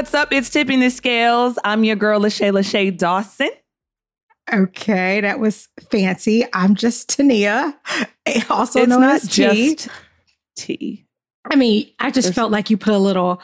[0.00, 0.32] what's up?
[0.32, 1.58] It's Tipping the Scales.
[1.62, 3.50] I'm your girl, Lachey Lachey Dawson.
[4.50, 6.42] Okay, that was fancy.
[6.54, 7.78] I'm just Tania,
[8.48, 9.74] also it's known not as T.
[9.74, 9.88] just
[10.56, 11.06] T.
[11.44, 13.42] I mean, I just There's- felt like you put a little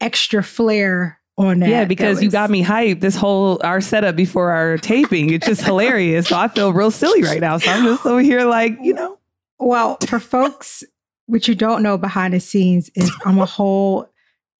[0.00, 1.68] extra flair on that.
[1.68, 5.28] Yeah, That because you was- got me hyped this whole our setup before our taping.
[5.28, 6.28] It's just hilarious.
[6.28, 7.58] So I feel real silly right now.
[7.58, 9.18] So I'm just over here like, you know.
[9.58, 10.82] Well, for folks,
[11.26, 14.08] what you don't know behind the scenes is I'm a whole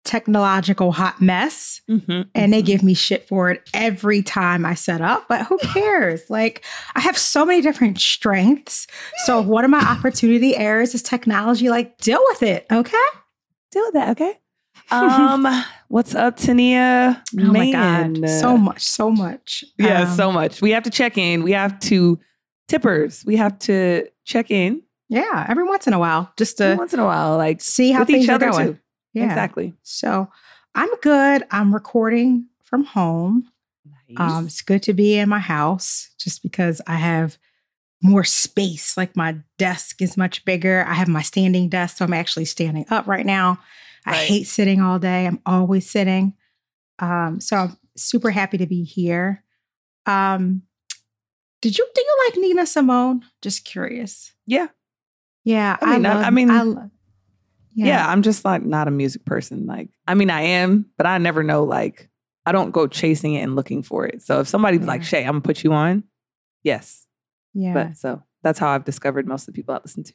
[0.09, 1.83] technological hot mess.
[1.89, 2.67] mhm, and they mhm.
[2.67, 5.29] give me shit for it every time I set up.
[5.29, 6.23] But who cares?
[6.31, 6.65] like
[6.97, 8.87] I have so many different strengths.
[9.27, 11.69] So one of my opportunity areas is technology.
[11.69, 12.97] Like deal with it, okay?
[13.71, 14.39] deal with that, okay?
[14.91, 15.47] Um,
[15.89, 17.23] what's up, Tania?
[17.39, 18.41] Oh my god, Man.
[18.41, 19.63] so much, so much.
[19.77, 20.63] Yeah, Um, so much.
[20.63, 21.43] We have to check in.
[21.43, 22.19] We have to
[22.69, 23.23] tippers.
[23.27, 25.47] We have to check in yeah.
[25.49, 28.05] Every once in a while, just every to once in a while, like see how
[28.05, 28.75] things each are going.
[28.75, 28.79] too.
[29.15, 29.25] Yeah.
[29.27, 29.75] Exactly.
[29.83, 30.29] So
[30.75, 31.45] I'm good.
[31.51, 33.49] I'm recording from home.
[34.17, 37.37] Um, it's good to be in my house just because I have
[38.03, 38.97] more space.
[38.97, 40.85] Like my desk is much bigger.
[40.89, 43.59] I have my standing desk, so I'm actually standing up right now.
[44.07, 45.27] I hate sitting all day.
[45.27, 46.33] I'm always sitting.
[47.01, 49.43] Um, so I'm super happy to be here.
[50.07, 50.63] Um,
[51.61, 53.25] did you do you like Nina Simone?
[53.43, 54.33] Just curious.
[54.47, 54.69] yeah.
[55.45, 56.91] Yeah, I mean, I- love, I mean, lo-
[57.87, 58.09] yeah.
[58.09, 59.67] I'm just like not a music person.
[59.67, 61.65] Like, I mean, I am, but I never know.
[61.65, 62.09] Like,
[62.45, 64.23] I don't go chasing it and looking for it.
[64.23, 66.05] So if somebody's like, "Shay, I'm gonna put you on,"
[66.63, 67.07] yes.
[67.55, 67.75] yeah.
[67.75, 70.15] But so that's how I've discovered most of the people I listen to.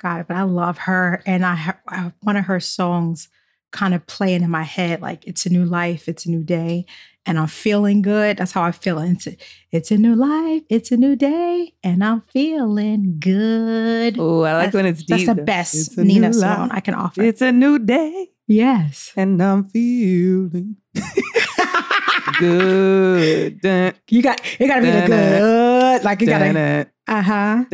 [0.00, 0.28] Got it.
[0.28, 1.22] But I love her.
[1.26, 3.28] And I one of her songs
[3.74, 6.86] kind of playing in my head like it's a new life, it's a new day,
[7.26, 8.36] and I'm feeling good.
[8.38, 8.98] That's how I feel.
[9.00, 9.36] It's a,
[9.72, 14.16] it's a new life, it's a new day, and I'm feeling good.
[14.18, 15.26] Oh, I like That's- when it's deep.
[15.26, 16.70] That's the best Nina Simone.
[16.70, 17.20] I can offer.
[17.22, 19.12] It's a new day, yes.
[19.16, 20.76] and I'm feeling
[22.38, 23.60] good.
[23.60, 25.40] Dun, You got you gotta be the Dun-dun.
[25.40, 26.04] good.
[26.04, 27.64] Like you gotta dun, uh-huh.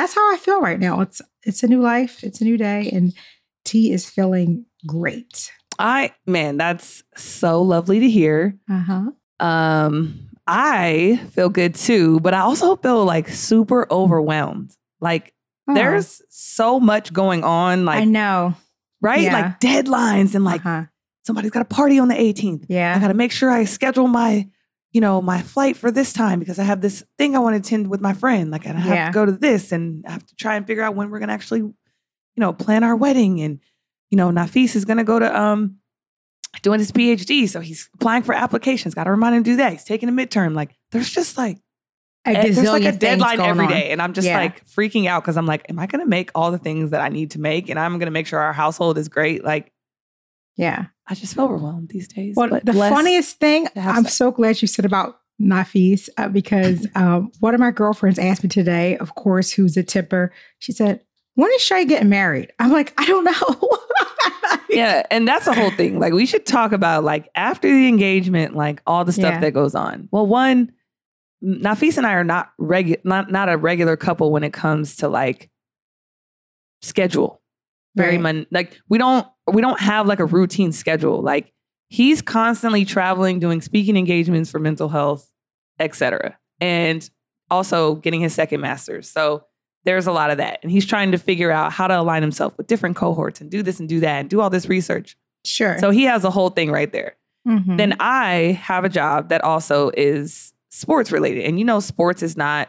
[0.00, 1.00] That's, how I feel right now.
[1.00, 3.12] It's it's a new life, it's a new day, and
[3.64, 5.50] T is feeling great.
[5.78, 8.56] I man, that's so lovely to hear.
[8.70, 9.10] Uh-huh.
[9.40, 14.76] Um, I feel good too, but I also feel like super overwhelmed.
[15.00, 15.34] Like
[15.68, 18.54] Oh, there's so much going on, Like I know.
[19.00, 19.32] right, yeah.
[19.32, 20.84] like deadlines and like uh-huh.
[21.26, 22.66] somebody's got a party on the 18th.
[22.68, 22.94] Yeah.
[22.96, 24.48] I got to make sure I schedule my,
[24.92, 27.58] you know, my flight for this time because I have this thing I want to
[27.66, 28.50] attend with my friend.
[28.50, 29.06] Like, I have Yeah.
[29.06, 31.28] to go to this and I have to try and figure out when we're going
[31.28, 31.74] to actually, you
[32.36, 33.40] know, plan our wedding.
[33.42, 33.60] And,
[34.10, 35.76] you know, Nafis is going to go to, um,
[36.62, 37.46] doing his PhD.
[37.48, 38.94] So he's applying for applications.
[38.94, 39.72] Got to remind him to do that.
[39.72, 40.54] He's taking a midterm.
[40.54, 41.58] Like, there's just like,
[42.26, 43.70] A eh, there's like a deadline every on.
[43.70, 43.90] day.
[43.90, 44.38] And I'm just Yeah.
[44.38, 47.02] like freaking out because I'm like, am I going to make all the things that
[47.02, 47.68] I need to make?
[47.68, 49.44] And I'm going to make sure our household is great.
[49.44, 49.72] Like,
[50.56, 50.86] Yeah.
[51.06, 52.34] I just feel overwhelmed these days.
[52.36, 57.30] Well, but the funniest thing, I'm so glad you said about Nafis uh, because um,
[57.40, 60.32] one of my girlfriends asked me today, of course, who's a tipper.
[60.58, 61.00] She said,
[61.34, 63.78] "When is Shay getting married?" I'm like, I don't know.
[64.70, 66.00] yeah, and that's the whole thing.
[66.00, 69.40] Like we should talk about like after the engagement, like all the stuff Yeah.
[69.40, 70.08] that goes on.
[70.10, 70.72] Well, one,
[71.44, 75.08] Nafis and I are not regular, not not a regular couple when it comes to
[75.08, 75.50] like
[76.82, 77.42] schedule.
[77.94, 78.20] Very Right.
[78.20, 81.22] mon- like we don't we don't have like a routine schedule.
[81.22, 81.52] Like
[81.88, 85.30] he's constantly traveling, doing speaking engagements for mental health,
[85.78, 87.08] etc., and
[87.50, 89.08] also getting his second master's.
[89.08, 89.44] So
[89.84, 92.56] there's a lot of that, and he's trying to figure out how to align himself
[92.58, 95.16] with different cohorts and do this and do that and do all this research.
[95.44, 95.78] Sure.
[95.78, 97.14] So he has a whole thing right there.
[97.46, 97.76] Mhm.
[97.78, 101.44] Then I have a job that also is sports related.
[101.44, 102.68] And you know, sports is not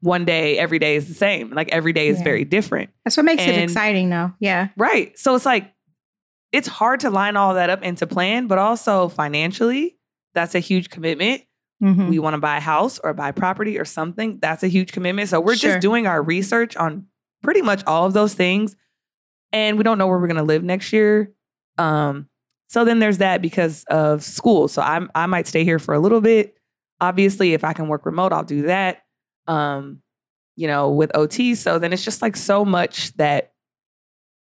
[0.00, 1.50] one day, every day is the same.
[1.50, 2.24] Like every day is Yeah.
[2.24, 2.90] very different.
[3.04, 4.32] that's what makes it exciting, though.
[4.40, 4.68] Yeah.
[4.76, 5.18] Right.
[5.18, 5.72] So it's like,
[6.52, 9.96] it's hard to line all that up into plan, but also financially,
[10.34, 11.42] that's a huge commitment.
[11.82, 12.08] Mhm.
[12.08, 14.38] We want to buy a house or buy property or something.
[14.42, 15.28] That's a huge commitment.
[15.28, 15.70] So we're Sure.
[15.72, 17.06] just doing our research on
[17.42, 18.76] pretty much all of those things.
[19.52, 21.32] And we don't know where we're going to live next year.
[21.78, 22.28] Um,
[22.68, 24.68] so then there's that because of school.
[24.68, 26.56] So I'm I might stay here for a little bit.
[27.00, 29.02] Obviously, if I can work remote, I'll do that.
[29.50, 30.02] Um,
[30.56, 31.54] you know, with OT.
[31.54, 33.52] So then it's just like so much that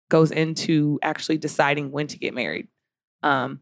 [0.09, 2.67] goes into actually deciding when to get married.
[3.23, 3.59] Um,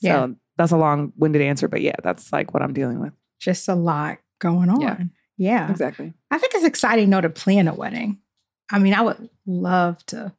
[0.00, 0.26] so Yeah.
[0.56, 3.12] that's a long-winded answer, but yeah, that's like what I'm dealing with.
[3.40, 4.80] Just a lot going on.
[4.80, 4.98] Yeah.
[5.38, 5.70] Yeah.
[5.70, 6.12] Exactly.
[6.30, 8.18] I think it's exciting, though, to plan a wedding.
[8.70, 10.32] I mean, I would love to.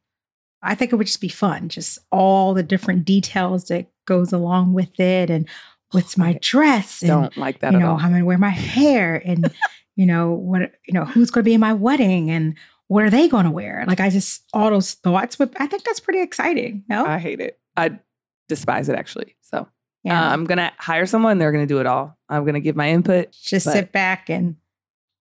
[0.62, 4.74] I think it would just be fun, just all the different details that goes along
[4.74, 5.48] with it, and
[5.92, 9.22] what's my dress, and Don't like that you at know I'm to wear my hair,
[9.24, 9.52] and
[9.98, 12.56] you know what, you know who's going to be in my wedding, and
[12.88, 13.84] what are they going to wear?
[13.86, 16.86] Like I just all those thoughts, but I think that's pretty exciting.
[16.88, 17.60] No, I hate it.
[17.76, 18.00] I
[18.48, 19.36] despise it actually.
[19.42, 19.66] So uh,
[20.06, 21.38] yeah, I'm gonna hire someone.
[21.38, 22.18] They're gonna do it all.
[22.30, 23.32] I'm gonna give my input.
[23.34, 24.56] just sit back and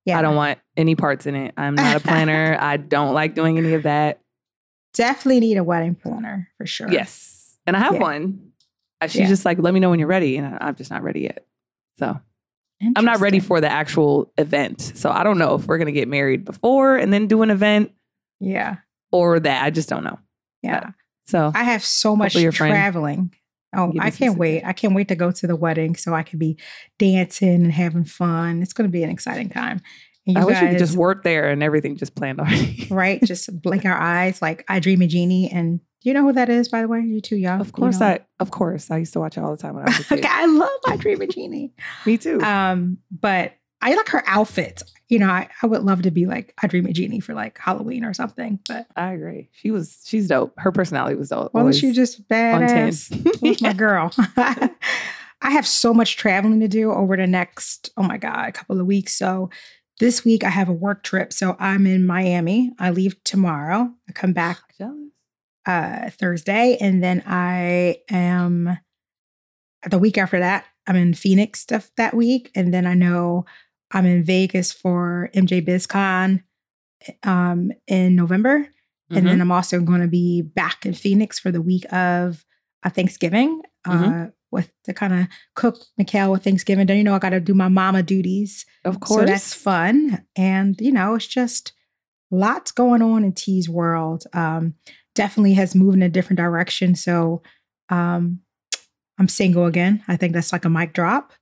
[0.04, 1.52] yeah, I don't want any parts in it.
[1.56, 2.56] I'm not a planner.
[2.60, 4.20] I don't like doing any of that.
[4.94, 6.88] definitely need a wedding planner for sure.
[6.90, 8.00] Yes, and I have Yeah.
[8.02, 8.52] one.
[9.00, 9.26] Uh, She's Yeah.
[9.28, 11.44] just like, let me know when you're ready, and I'm just not ready yet.
[11.98, 12.18] So
[12.96, 14.80] I'm not ready for the actual event.
[14.94, 17.92] So I don't know if we're gonna get married before and then do an event
[18.40, 18.76] Yeah,
[19.12, 19.64] or that.
[19.64, 20.18] I just don't know.
[20.62, 20.90] yeah.
[21.26, 23.32] So I have so much traveling.
[23.74, 24.62] Oh, I can't wait.
[24.64, 26.56] I can't wait to go to the wedding so I can be
[26.98, 28.62] dancing and having fun.
[28.62, 29.80] It's going to be an exciting time.
[30.34, 32.86] I wish we could just work there and everything just planned already.
[32.90, 33.22] right?
[33.22, 35.50] Just blink our eyes like I Dream of Jeannie.
[35.50, 37.00] And do you know who that is, by the way?
[37.00, 37.60] You too young.
[37.60, 39.86] of course, I of course I used to watch it all the time when I
[39.88, 40.18] was a kid.
[40.18, 41.72] okay, I love I Dream Jeannie.
[42.04, 42.40] Me too.
[42.40, 44.82] Um, but I like her outfits.
[45.08, 47.58] You know, I, I would love to be like I Dream of Jeannie for like
[47.58, 48.58] Halloween or something.
[48.66, 49.48] But I agree.
[49.52, 50.54] She was she's dope.
[50.58, 51.54] Her personality was dope.
[51.54, 52.90] wasn't she just on 10.
[52.90, 53.62] badass?
[53.62, 54.12] My girl?
[55.42, 58.80] I have so much traveling to do over the next, oh my God, a couple
[58.80, 59.14] of weeks.
[59.14, 59.50] So
[60.00, 61.32] this week I have a work trip.
[61.32, 62.72] So I'm in Miami.
[62.78, 63.92] I leave tomorrow.
[64.08, 65.05] I come back Jealous.
[65.66, 66.76] Uh, Thursday.
[66.80, 68.78] And then I am
[69.88, 72.50] the week after that, I'm in Phoenix stuff that week.
[72.54, 73.44] And then I know
[73.92, 76.42] I'm in Vegas for MJ BizCon
[77.22, 78.68] um, in November.
[79.10, 79.28] And Mhm.
[79.28, 82.44] then I'm also going to be back in Phoenix for the week of
[82.82, 84.26] uh, Thanksgiving Mhm.
[84.28, 86.86] uh, with to kind of cook Mikhail with Thanksgiving.
[86.86, 89.20] Then you know I got to do my mama duties, of course.
[89.20, 90.24] so that's fun.
[90.36, 91.72] And you know it's just
[92.30, 94.24] lots going on in T's world.
[94.32, 94.74] Um,
[95.16, 96.94] definitely has moved in a different direction.
[96.94, 97.42] So
[97.88, 98.40] um,
[99.18, 100.04] I'm single again.
[100.06, 101.32] I think that's like a mic drop.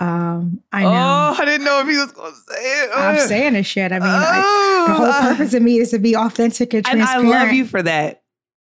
[0.00, 0.90] Um, I know.
[0.90, 2.90] Oh, I didn't know if he was going to say it.
[2.94, 3.92] I'm saying this shit.
[3.92, 6.86] I mean, I, Oh, the whole uh, purpose of me is to be authentic and
[6.88, 8.22] and I love you for that.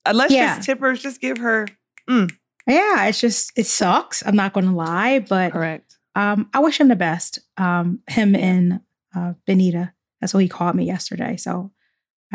[0.06, 0.54] Unless let's Yeah.
[0.56, 1.66] just tippers just give her
[2.08, 4.24] Yeah, it's just it sucks.
[4.24, 5.96] I'm not going to lie, but correct.
[6.14, 7.40] um, I wish him the best.
[7.56, 8.80] Um, him and
[9.14, 9.92] uh, Benita.
[10.20, 11.36] That's what he called me yesterday.
[11.36, 11.72] So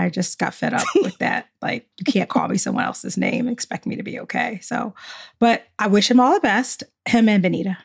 [0.02, 1.48] I just got fed up with that.
[1.62, 4.58] Like you can't call me someone else's name and expect me to be okay.
[4.64, 4.96] So,
[5.38, 6.82] but I wish him all the best.
[7.06, 7.78] Him and Benita.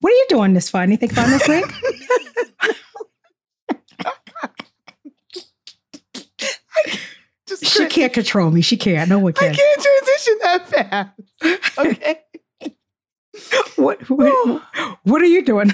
[0.00, 0.84] What are you doing this fun?
[0.84, 1.66] Anything fun this week?
[7.46, 8.62] just she can't control me.
[8.62, 9.10] She can't.
[9.10, 9.54] No one I can.
[9.54, 11.78] can't transition that fast.
[11.78, 12.20] Okay.
[13.76, 14.96] What, what, oh.
[15.04, 15.72] what are you doing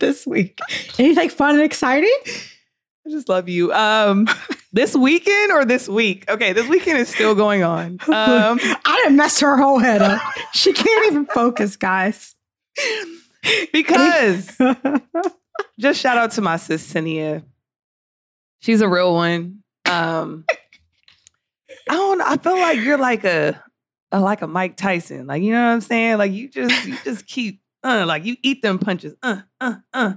[0.00, 0.58] this week?
[0.98, 2.16] Anything fun and exciting?
[3.06, 3.72] I just love you.
[3.72, 4.26] Um,
[4.72, 6.28] this weekend or this week?
[6.28, 7.98] Okay, this weekend is still going on.
[8.16, 10.20] Um, I didn't mess her whole head up.
[10.54, 12.34] She can't even focus, guys.
[13.72, 14.56] because
[15.78, 17.44] just shout out to my sis Sania.
[18.60, 19.62] She's a real one.
[19.84, 22.20] Um, I don't.
[22.22, 23.62] I feel like you're like a,
[24.12, 25.26] a like a Mike Tyson.
[25.26, 26.18] Like you know what I'm saying?
[26.18, 30.14] Like you just you just keep uh, like you eat them punches, uh, uh, uh,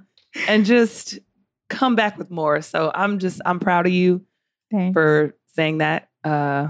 [0.48, 1.20] and just
[1.70, 2.62] come back with more.
[2.62, 4.26] So I'm just I'm proud of you
[4.72, 4.94] Thanks.
[4.94, 6.10] for saying that.
[6.24, 6.70] Uh,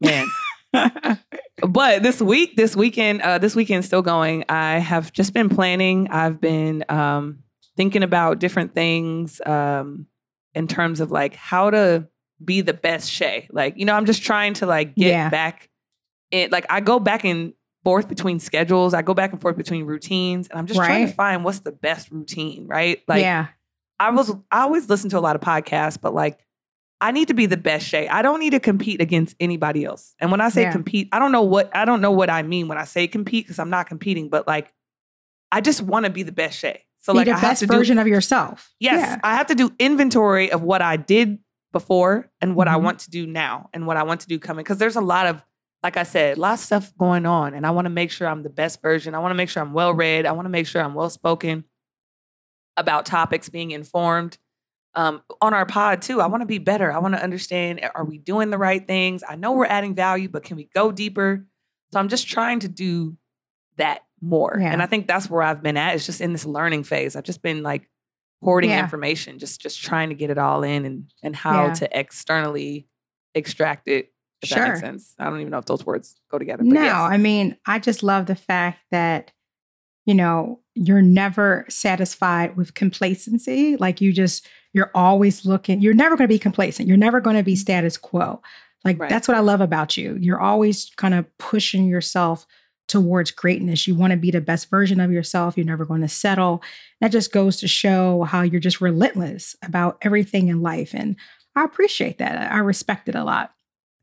[0.00, 0.26] man.
[1.66, 4.44] but this week, this weekend, uh, this weekend's still going.
[4.48, 6.08] I have just been planning.
[6.10, 7.40] I've been um,
[7.76, 10.06] thinking about different things um,
[10.54, 12.06] in terms of like how to
[12.44, 13.48] be the best Shay.
[13.50, 15.28] Like, you know, I'm just trying to like get Yeah.
[15.28, 15.68] back
[16.30, 16.50] in.
[16.50, 17.52] Like, I go back and
[17.84, 18.94] forth between schedules.
[18.94, 21.72] I go back and forth between routines, and I'm just trying to find what's the
[21.72, 22.66] best routine.
[22.66, 23.02] Right?
[23.08, 23.48] Like, yeah,
[24.00, 26.44] I was I always listen to a lot of podcasts, but like
[27.02, 28.08] I need to be the best Shay.
[28.08, 30.14] I don't need to compete against anybody else.
[30.18, 30.72] And when I say Yeah.
[30.72, 33.44] compete, I don't know what I don't know what I mean when I say compete
[33.46, 34.72] because I'm not competing, but like
[35.52, 36.84] I just want to be the best Shay.
[37.00, 38.72] So be like the I have best to version do of yourself.
[38.80, 39.20] yes, Yeah.
[39.22, 41.38] I have to do inventory of what I did
[41.72, 42.82] before and what I Mhm.
[42.82, 45.26] want to do now and what I want to do coming because there's a lot
[45.26, 45.42] of
[45.82, 48.28] like I said, a lot of stuff going on, and I want to make sure
[48.28, 49.14] I'm the best version.
[49.14, 50.26] I want to make sure I'm well read.
[50.26, 51.64] I want to make sure I'm well spoken
[52.80, 54.38] about topics, being informed.
[54.96, 56.90] Um, on our pod too, I want to be better.
[56.92, 59.22] I want to understand: Are we doing the right things?
[59.28, 61.46] I know we're adding value, but can we go deeper?
[61.92, 63.16] So I'm just trying to do
[63.76, 64.72] that more, Yeah.
[64.72, 65.94] and I think that's where I've been at.
[65.94, 67.14] It's just in this learning phase.
[67.14, 67.88] I've just been like
[68.42, 68.80] hoarding Yeah.
[68.80, 71.72] information, just just trying to get it all in, and and how Yeah.
[71.74, 72.88] to externally
[73.34, 74.12] extract it.
[74.42, 74.88] If that makes Sure.
[74.88, 75.14] sense.
[75.18, 76.64] I don't even know if those words go together.
[76.64, 76.94] But No, yes.
[76.94, 79.32] I mean, I just love the fact that,
[80.06, 83.76] you know, you're never satisfied with complacency.
[83.76, 86.88] Like you just, you're always looking, you're never going to be complacent.
[86.88, 88.40] You're never going to be status quo.
[88.84, 89.10] Like Right.
[89.10, 90.16] that's what I love about you.
[90.20, 92.46] You're always kind of pushing yourself
[92.88, 93.86] towards greatness.
[93.86, 95.56] You want to be the best version of yourself.
[95.56, 96.62] You're never going to settle.
[97.00, 100.94] That just goes to show how you're just relentless about everything in life.
[100.94, 101.16] And
[101.54, 102.50] I appreciate that.
[102.50, 103.52] I respect it a lot.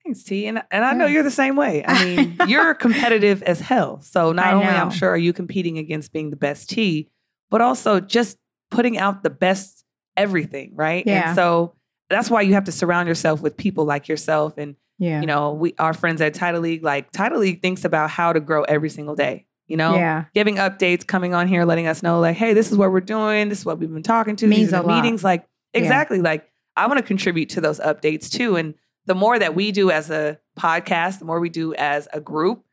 [0.07, 0.47] Thanks, T.
[0.47, 1.83] And, and I know you're the same way.
[1.85, 3.99] I mean, you're competitive as hell.
[4.01, 7.09] So not only I'm sure are you competing against being the best T,
[7.49, 8.37] but also just
[8.71, 9.83] putting out the best
[10.15, 11.03] everything, right?
[11.05, 11.29] Yeah.
[11.29, 11.75] And so
[12.09, 15.19] that's why you have to surround yourself with people like yourself and yeah.
[15.19, 18.39] you know, we our friends at Title League, like Title League thinks about how to
[18.39, 19.45] grow every single day.
[19.67, 20.25] You know, yeah.
[20.33, 23.49] giving updates, coming on here, letting us know, like, hey, this is what we're doing,
[23.49, 25.25] this is what we've been talking to, Means these are meetings.
[25.25, 26.21] Like, exactly.
[26.21, 28.55] Like, I want to contribute to those updates too.
[28.55, 28.75] And
[29.07, 32.63] the more that we do as a podcast, the more we do as a group,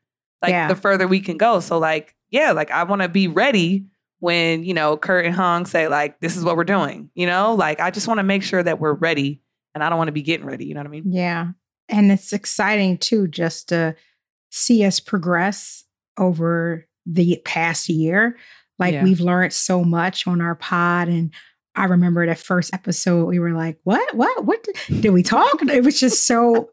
[0.41, 0.67] like Yeah.
[0.67, 1.59] the further we can go.
[1.59, 3.85] So, like, yeah, like I want to be ready
[4.19, 7.09] when, you know, Kurt and Hong say, like, this is what we're doing.
[7.15, 9.41] You know, like I just want to make sure that we're ready
[9.73, 10.65] and I don't want to be getting ready.
[10.65, 11.11] You know what I mean?
[11.11, 11.47] Yeah.
[11.89, 13.95] And it's exciting too, just to
[14.51, 15.83] see us progress
[16.17, 18.37] over the past year.
[18.79, 19.03] Like Yeah.
[19.03, 21.07] we've learned so much on our pod.
[21.07, 21.31] And
[21.75, 25.61] I remember the first episode, we were like, what, what, what did, did we talk?
[25.63, 26.69] It was just so,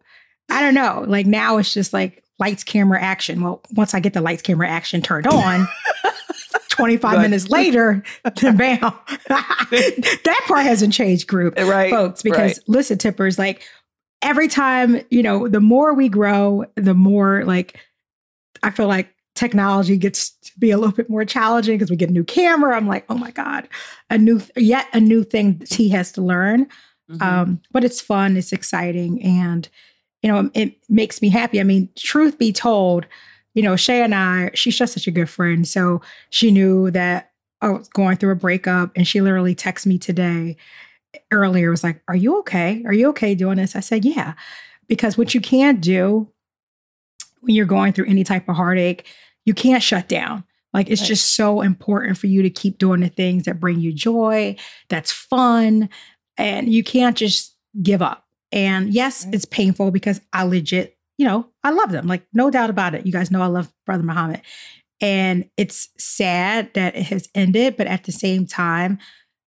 [0.51, 1.05] I don't know.
[1.07, 3.43] Like now it's just like lights, camera, action.
[3.43, 5.67] Well, once I get the lights, camera, action turned on,
[6.69, 7.23] 25 Right.
[7.23, 8.03] minutes later,
[8.41, 8.55] bam.
[9.29, 11.91] that part hasn't changed, group eh, Right.
[11.91, 12.69] folks because right.
[12.69, 13.63] listen tippers like
[14.23, 17.77] every time you know the more we grow the more like
[18.63, 22.11] i feel like technology gets to be a little bit more challenging because we get
[22.11, 22.77] a new camera.
[22.77, 23.69] I'm like oh my god.
[24.11, 26.67] A new yet a new thing t has to learn.
[27.11, 27.23] Mhm.
[27.23, 29.69] um but it's fun it's exciting and
[30.23, 31.61] you know it makes me happy.
[31.61, 33.07] I mean truth be told
[33.55, 35.67] you know shay and i she's just such a good friend.
[35.67, 39.99] So she knew that i was going through a breakup and she literally texted me
[39.99, 40.57] today
[41.31, 42.83] earlier was like are you okay?
[42.87, 43.75] Are you okay doing this?
[43.77, 44.35] I said yeah.
[44.89, 46.29] Because what you can't do
[47.43, 49.07] when you're going through any type of heartache
[49.45, 51.09] you can't shut down like it's Right.
[51.09, 54.57] just so important for you to keep doing the things that bring you joy
[54.89, 55.89] that's fun
[56.39, 58.25] and you can't just give up.
[58.53, 59.35] And yes, Right.
[59.35, 62.07] it's painful because I legit, you know, I love them.
[62.07, 63.05] Like no doubt about it.
[63.05, 64.41] You guys know I love Brother Muhammad.
[65.01, 68.99] And it's sad that it has ended, but at the same time,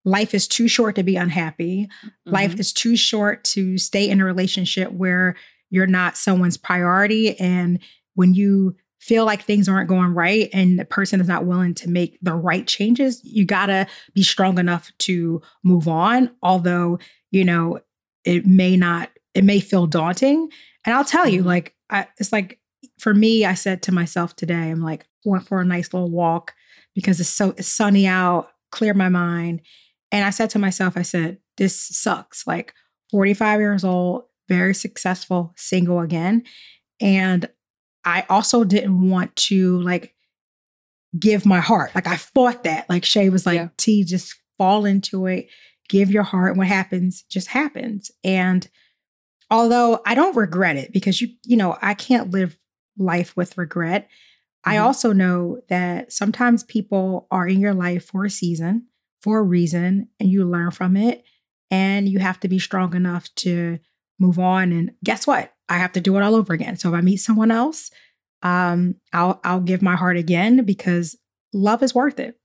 [0.06, 1.88] life is too short to be unhappy.
[2.28, 2.60] Life Mhm.
[2.60, 5.36] is too short to stay in a relationship where
[5.76, 7.38] you're not someone's priority.
[7.40, 7.80] And
[8.16, 11.90] when you feel like things aren't going right and the person is not willing to
[11.90, 16.32] make the right changes, you gotta be strong enough to move on.
[16.42, 16.98] Although,
[17.30, 17.80] you know,
[18.24, 20.50] it may not, it may feel daunting.
[20.86, 21.46] And I'll tell you, Mhm.
[21.46, 22.60] like, I, it's like
[22.98, 26.54] for me, I said to myself today, I'm like, went for a nice little walk
[26.96, 29.62] because it's so it's sunny out, clear my mind.
[30.12, 32.48] And I said to myself, I said, this sucks.
[32.48, 32.74] Like
[33.12, 36.44] 45 years old, very successful, single again.
[37.02, 37.50] And
[38.04, 40.14] I also didn't want to like
[41.18, 41.94] give my heart.
[41.96, 42.90] Like I fought that.
[42.90, 43.70] Like Shay was like, Yeah.
[43.78, 45.48] T, just fall into it,
[45.90, 46.52] give your heart.
[46.52, 48.12] And what happens just happens.
[48.24, 48.68] And
[49.50, 52.58] although I don't regret it because you, you know, I can't live
[52.98, 54.10] life with regret.
[54.64, 54.82] I Mhm.
[54.82, 58.88] also know that sometimes people are in your life for a season,
[59.22, 61.24] for a reason, and you learn from it.
[61.72, 63.80] And you have to be strong enough to
[64.20, 64.72] move on.
[64.72, 65.54] And guess what?
[65.68, 66.78] I have to do it all over again.
[66.78, 67.92] So if I meet someone else,
[68.44, 71.18] um, I'll I'll give my heart again because
[71.54, 72.40] love is worth it.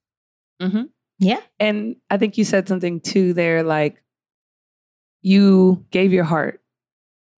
[0.61, 0.85] Mm-hmm.
[1.19, 1.41] Yeah.
[1.59, 4.03] And I think you said something too there, like
[5.21, 6.63] you gave your heart,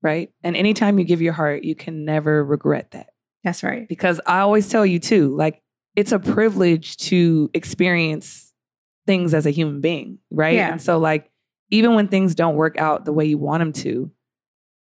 [0.03, 0.31] right?
[0.45, 3.11] And anytime you give your heart, you can never regret that.
[3.43, 3.89] That's right.
[3.89, 5.63] Because I always tell you too, like
[5.97, 8.53] it's a privilege to experience
[9.07, 10.55] things as a human being, right?
[10.55, 10.71] Yeah.
[10.71, 11.31] And so, like,
[11.71, 14.11] even when things don't work out the way you want them to,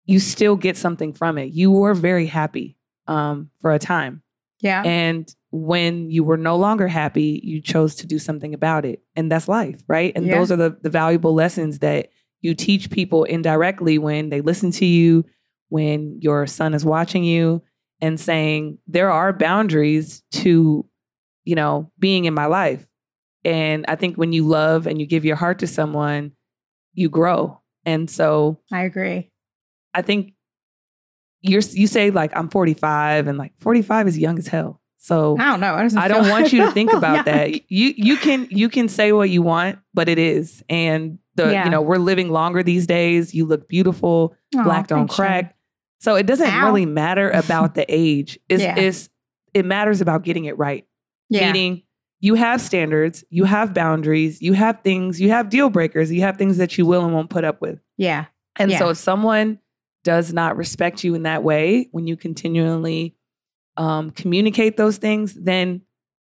[0.09, 1.53] you still get something from it.
[1.53, 4.23] You were very happy um, for a time.
[4.59, 4.81] Yeah.
[4.83, 9.01] And when you were no longer happy, you chose to do something about it.
[9.15, 10.11] And that's life, right?
[10.15, 10.37] And Yeah.
[10.37, 12.09] those are the, the valuable lessons that
[12.41, 15.25] you teach people indirectly when they listen to you,
[15.69, 17.61] when your son is watching you
[18.01, 20.85] and saying, there are boundaries to,
[21.43, 22.85] you know, being in my life.
[23.45, 26.31] And I think when you love and you give your heart to someone,
[26.93, 27.61] you grow.
[27.85, 29.31] And so I agree.
[29.93, 30.33] I think
[31.41, 34.81] you're you say like I'm 45 and like 45 is young as hell.
[34.97, 35.77] So I don't know.
[35.77, 37.33] Doesn't I don't want you to think about Yeah.
[37.33, 37.71] that.
[37.71, 40.63] You you can you can say what you want, but it is.
[40.69, 41.65] And the Yeah.
[41.65, 43.33] you know, we're living longer these days.
[43.33, 45.55] You look beautiful, Aw, black don't crack.
[46.01, 46.65] So it doesn't Ow.
[46.65, 48.37] really matter about the age.
[48.49, 48.77] It's Yeah.
[48.77, 49.09] it's
[49.53, 50.85] it matters about getting it right.
[51.29, 51.51] Yeah.
[51.51, 51.83] Meaning
[52.19, 56.35] you have standards, you have boundaries, you have things, you have deal breakers, you have
[56.37, 57.79] things that you will and won't put up with.
[57.97, 58.25] Yeah.
[58.57, 59.59] And so if someone
[60.03, 63.15] does not respect you in that way, when you continually
[63.77, 65.81] um, communicate those things, then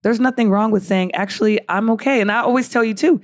[0.02, 2.20] there's nothing wrong with saying, actually, I'm okay.
[2.20, 3.20] And I always tell you too,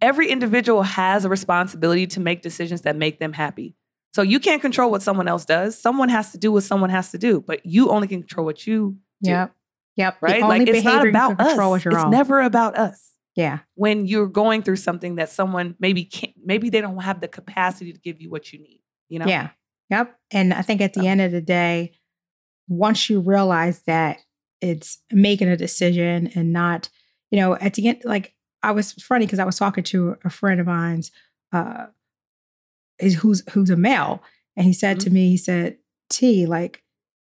[0.00, 3.74] every individual has a responsibility to make decisions that make them happy.
[4.14, 5.78] So you can't control what someone else does.
[5.78, 8.66] Someone has to do what someone has to do, but you only can control what
[8.66, 9.30] you do.
[9.30, 9.52] Yep.
[9.96, 10.20] Yep.
[10.20, 10.42] The Right?
[10.42, 11.84] only Like it's not about us.
[11.86, 12.10] It's own.
[12.10, 13.12] never about us.
[13.34, 13.60] yeah.
[13.74, 17.92] When you're going through something that someone maybe can't, maybe they don't have the capacity
[17.92, 18.80] to give you what you need.
[19.08, 19.26] You know?
[19.26, 19.50] Yeah.
[19.90, 20.18] Yep.
[20.32, 21.92] And I think at the end of the day,
[22.68, 24.18] once you realize that
[24.60, 26.88] it's making a decision and not,
[27.30, 30.30] you know, at the end, like I was funny because I was talking to a
[30.30, 31.10] friend of mine's
[31.52, 31.86] uh
[32.98, 34.22] is who's who's a male.
[34.56, 35.76] And he said to me, he said,
[36.08, 36.82] T, like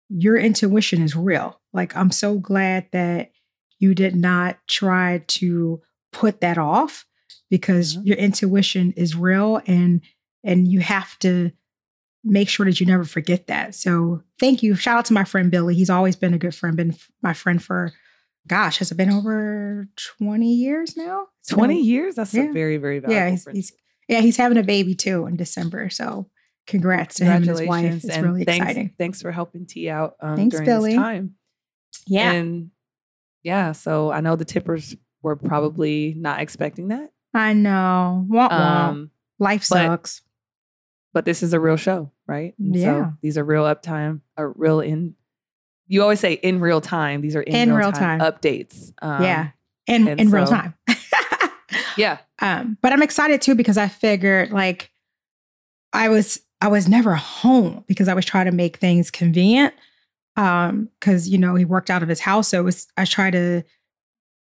[0.09, 1.59] your intuition is real.
[1.73, 3.31] Like I'm so glad that
[3.79, 7.05] you did not try to put that off
[7.49, 8.05] because Mhm.
[8.05, 10.01] your intuition is real and
[10.43, 11.51] and you have to
[12.23, 13.75] make sure that you never forget that.
[13.75, 14.75] So thank you.
[14.75, 15.75] Shout out to my friend Billy.
[15.75, 17.91] He's always been a good friend, been my friend for
[18.47, 19.87] gosh, has it been over
[20.17, 21.27] 20 years now?
[21.49, 22.15] Been 20 years?
[22.15, 22.49] That's Yeah.
[22.49, 23.73] a very, very valuable yeah, he's, he's
[24.09, 25.89] yeah, he's having a baby too in December.
[25.89, 26.29] So
[26.67, 28.03] congrats to him and his wife.
[28.03, 28.93] It's and really thanks, exciting.
[28.97, 30.91] Thanks for helping T out um, Thanks, during Billy.
[30.91, 31.35] this time.
[32.07, 32.31] Yeah.
[32.33, 32.71] And
[33.43, 37.11] yeah, so I know the tippers were probably not expecting that.
[37.33, 38.25] I know.
[38.27, 38.89] Wah, wah.
[38.89, 40.21] Um, Life sucks.
[41.13, 42.53] But this is a real show, right?
[42.59, 42.83] And Yeah.
[43.05, 45.15] So these are real uptime, or real in.
[45.87, 47.21] You always say in real time.
[47.21, 48.31] These are in, In real, real time, time.
[48.31, 48.91] updates.
[49.01, 49.49] Um, yeah.
[49.87, 50.73] In and in real time.
[51.97, 52.19] Yeah.
[52.41, 54.91] Um, but I'm excited too because I figured like
[55.91, 59.73] I was I was never home because I was trying to make things convenient.
[60.35, 63.29] Um, because you know he worked out of his house, so it was I try
[63.29, 63.63] to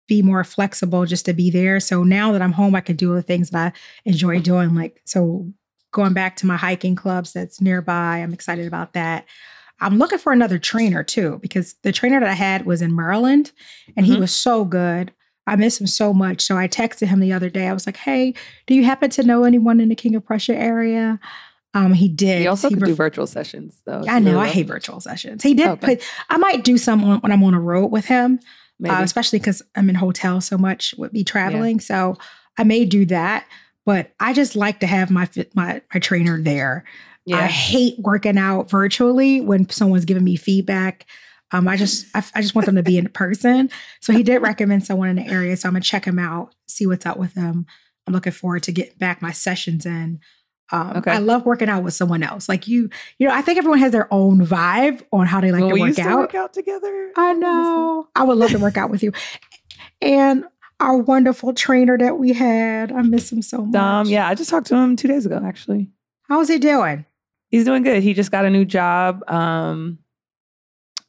[0.06, 1.80] be more flexible just to be there.
[1.80, 4.74] So now that I'm home, I can do the things that I enjoy doing.
[4.74, 5.50] Like so,
[5.92, 8.18] going back to my hiking clubs that's nearby.
[8.18, 9.24] I'm excited about that.
[9.80, 13.52] I'm looking for another trainer too because the trainer that I had was in Maryland,
[13.96, 14.20] and he Mhm.
[14.20, 15.12] was so good.
[15.46, 16.42] I miss him so much.
[16.42, 17.68] So I texted him the other day.
[17.68, 18.34] I was like, "Hey,
[18.66, 21.18] do you happen to know anyone in the King of Prussia area?"
[21.74, 22.40] Um, he did.
[22.40, 24.02] We also He could do virtual sessions, though.
[24.08, 24.32] I know.
[24.32, 25.42] really I hate virtual sessions.
[25.42, 25.96] He did Okay.
[25.96, 26.04] put.
[26.28, 28.40] I might do some on- when I'm on a road with him,
[28.80, 28.94] Maybe.
[28.94, 31.78] uh, especially because I'm in hotels so much with be traveling.
[31.80, 32.16] So
[32.58, 33.44] I may do that.
[33.88, 36.84] But I just like to have my my my trainer there.
[37.32, 41.06] I hate working out virtually when someone's giving me feedback.
[41.52, 43.70] Um, I just I, I just want them to be in person.
[44.02, 45.56] So he did recommend someone in the area.
[45.56, 47.64] So I'm gonna check him out, see what's up with him.
[48.06, 50.20] I'm looking forward to getting back my sessions in.
[50.70, 51.10] Um, Okay.
[51.12, 52.46] I love working out with someone else.
[52.46, 55.60] Like you, you know, I think everyone has their own vibe on how they like
[55.62, 56.18] Well, to we work used to out.
[56.18, 57.10] work out together.
[57.16, 57.40] I honestly.
[57.40, 58.08] know.
[58.14, 59.12] I would love to work out with you.
[60.02, 60.44] And
[60.80, 63.72] our wonderful trainer that we had, I miss him so much.
[63.72, 65.90] Dom, yeah, I just talked to him two days ago, actually.
[66.28, 67.04] How's he doing?
[67.50, 68.02] He's doing good.
[68.02, 69.22] He just got a new job.
[69.28, 69.98] Um,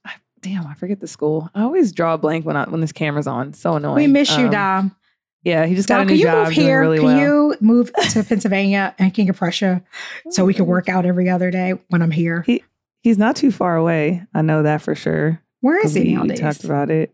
[0.06, 1.50] I- damn, I forget the school.
[1.54, 3.54] I always draw a blank when I, when this camera's on.
[3.54, 3.96] So annoying.
[3.96, 4.96] We miss you, Um, Dom.
[5.44, 6.48] Yeah, he just got Dom, a can you job.
[6.48, 6.82] move here?
[6.82, 7.20] Really can well.
[7.20, 9.82] you move to Pennsylvania and King of Prussia
[10.32, 12.46] so we can work out every other day when I'm here?
[13.02, 14.26] He's not too far away.
[14.34, 15.42] I know that for sure.
[15.62, 16.40] Where is he we nowadays?
[16.42, 17.14] talked about it.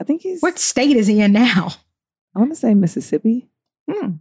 [0.00, 0.40] I think he's.
[0.40, 1.70] What state is he in now?
[2.34, 3.48] I want to say Mississippi.
[3.90, 4.12] Hmm.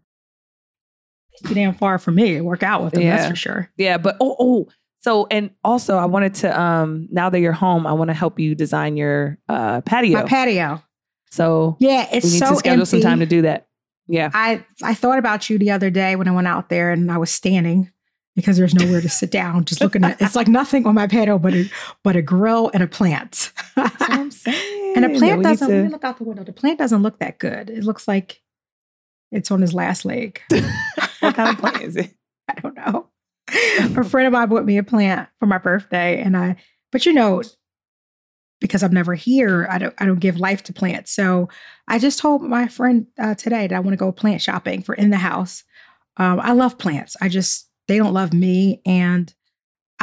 [1.45, 3.71] Too damn far from me to work out with him, that's for sure.
[3.77, 4.67] Yeah, but oh oh.
[5.01, 8.39] So and also I wanted to um now that you're home, I want to help
[8.39, 10.13] you design your uh patio.
[10.19, 10.81] My patio.
[11.31, 13.67] so Yeah, it's we need so to schedule some time to do that.
[14.07, 14.29] Yeah.
[14.33, 17.17] I I thought about you the other day when I went out there and I
[17.17, 17.91] was standing
[18.35, 21.37] because there's nowhere to sit down, just looking at it's like nothing on my patio
[21.37, 21.69] but a
[22.03, 23.51] but a grill and a plant.
[23.75, 24.82] That's what I'm saying.
[24.95, 25.67] And the plant doesn't.
[25.67, 26.43] Let me to- look out the window.
[26.43, 27.69] The plant doesn't look that good.
[27.69, 28.41] It looks like
[29.31, 30.41] it's on his last leg.
[31.19, 32.13] what kind of plant is it?
[32.49, 33.07] I don't know.
[33.49, 36.57] a friend of mine bought me a plant for my birthday, and I.
[36.91, 37.41] But you know,
[38.61, 39.93] because I'm never here, I don't.
[39.97, 41.11] I don't give life to plants.
[41.11, 41.49] So
[41.87, 44.95] I just told my friend uh, today that I want to go plant shopping for
[44.95, 45.63] in the house.
[46.17, 47.15] Um, I love plants.
[47.21, 49.33] I just they don't love me, and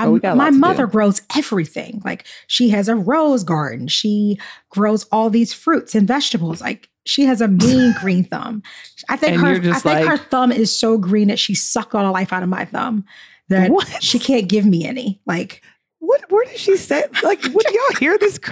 [0.06, 0.58] Oh, my to do.
[0.58, 2.00] mother grows everything.
[2.04, 3.88] Like she has a rose garden.
[3.88, 4.38] She
[4.70, 6.60] grows all these fruits and vegetables.
[6.60, 8.62] Like she has a mean green thumb.
[9.08, 9.72] I think And her.
[9.72, 12.48] I think her thumb is so green that she sucked all the life out of
[12.48, 13.04] my thumb.
[13.48, 14.02] That What?
[14.02, 15.20] she can't give me any.
[15.26, 15.62] Like
[15.98, 16.30] What?
[16.30, 17.04] Where did she say?
[17.22, 18.38] Like, what do y'all hear this?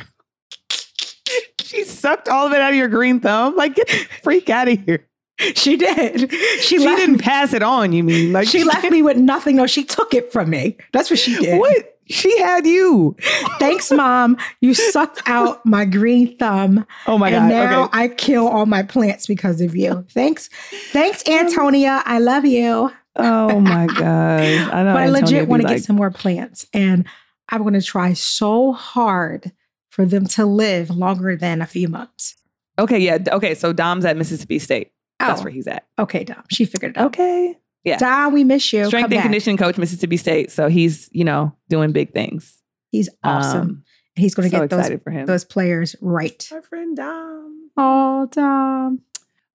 [1.63, 3.55] She sucked all of it out of your green thumb.
[3.55, 5.07] Like, get the freak out of here.
[5.55, 6.33] she did.
[6.33, 7.19] She, She didn't me.
[7.19, 7.93] pass it on.
[7.93, 9.57] You mean like She left me with nothing.
[9.57, 10.77] No, she took it from me.
[10.93, 11.59] That's what she did.
[11.59, 11.95] What?
[12.11, 13.17] She had you.
[13.59, 14.39] Thanks, mom.
[14.63, 16.87] You sucked out my green thumb.
[17.07, 17.55] Oh my and god.
[17.55, 17.99] now okay.
[17.99, 20.07] I kill all my plants because of you.
[20.11, 20.49] Thanks.
[20.91, 22.03] Thanks, Antonia.
[22.07, 22.91] I love you.
[23.17, 24.41] Oh my god.
[24.41, 24.95] I know.
[24.95, 26.67] but I legit want to like, get some more plants.
[26.73, 27.07] And
[27.51, 29.53] I'm going to try so hard
[29.99, 32.37] for them to live longer than a few months?
[32.79, 33.19] Okay, yeah.
[33.33, 34.93] Okay, so Dom's at Mississippi State.
[35.21, 35.87] That's Oh, where he's at.
[35.99, 36.43] okay, Dom.
[36.51, 37.07] She figured it out.
[37.09, 37.57] Okay.
[37.85, 37.97] yeah.
[37.99, 38.85] Dom, we miss you.
[38.87, 39.23] Strength Come and back.
[39.25, 40.51] conditioning coach, Mississippi State.
[40.53, 42.61] So he's, you know, doing big things.
[42.91, 43.61] He's awesome.
[43.61, 43.85] Um,
[44.17, 45.27] He's going to so get those for him.
[45.27, 46.49] those players right.
[46.53, 47.71] Our friend Dom.
[47.77, 49.01] Oh, Dom.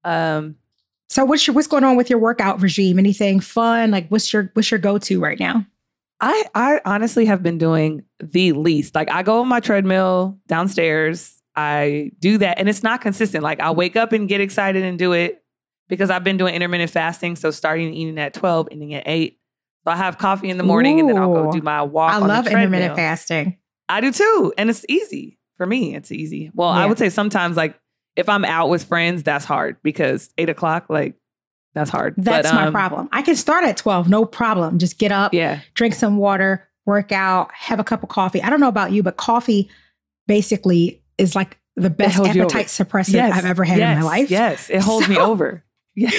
[0.06, 0.56] Um,
[1.10, 2.97] So what's your what's going on with your workout regime?
[2.97, 3.91] Anything fun?
[3.91, 5.65] Like what's your what's your go to right now?
[6.21, 8.95] I I honestly have been doing the least.
[8.95, 11.41] Like I go on my treadmill downstairs.
[11.58, 13.43] I do that and it's not consistent.
[13.43, 15.42] Like I wake up and get excited and do it
[15.88, 17.36] because I've been doing intermittent fasting.
[17.36, 19.39] So starting eating at 12, ending at 8.
[19.86, 22.13] So I have coffee in the morning and then I'll go do my walk.
[22.13, 23.58] I love intermittent fasting.
[23.89, 24.54] I do too.
[24.58, 25.38] And it's easy.
[25.58, 26.50] For me, it's easy.
[26.54, 27.80] Well, I would say sometimes like
[28.15, 31.15] if I'm out with friends, that's hard because eight o'clock, like
[31.74, 32.15] that's hard.
[32.17, 33.10] That's But, my um, problem.
[33.12, 34.80] I can start at 12, no problem.
[34.80, 35.60] Just get up, Yeah.
[35.74, 38.41] drink some water, work out, have a cup of coffee.
[38.41, 39.69] I don't know about you, but coffee
[40.28, 42.56] basically is like the best holds you over.
[42.56, 44.30] appetite suppressant I've ever had in my life.
[44.30, 44.69] Yes.
[44.69, 45.63] It holds me over.
[45.95, 46.10] Yeah.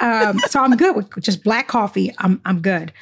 [0.00, 2.14] um, so I'm good with just black coffee.
[2.18, 2.92] I'm I'm good.